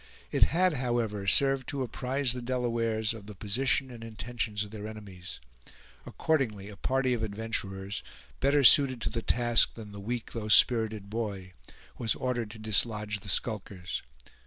[0.31, 4.71] It had, however, served to apprise the Delawares of the position and the intentions of
[4.71, 5.39] their enemies.
[6.07, 8.01] Accordingly a party of adventurers,
[8.39, 11.53] better suited to the task than the weak though spirited boy,
[11.99, 14.01] was ordered to dislodge the skulkers.